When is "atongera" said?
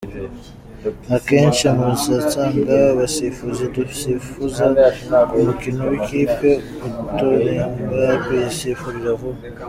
6.87-7.63